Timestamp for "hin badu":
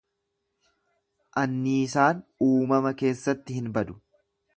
3.59-3.99